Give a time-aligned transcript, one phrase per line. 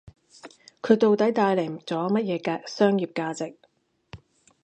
[0.81, 3.55] 佢到底帶嚟咗乜嘢商業價值